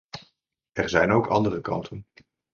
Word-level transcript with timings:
Er 0.71 0.89
zijn 0.89 1.11
ook 1.11 1.27
andere 1.27 1.61
kanten. 1.61 2.05